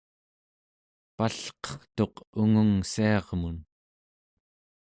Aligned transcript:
palqertuq 1.15 2.13
ungungssiarmun 2.41 3.57